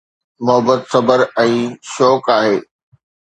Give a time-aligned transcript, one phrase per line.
[0.45, 1.53] محبت صبر ۽
[1.91, 2.57] شوق آهي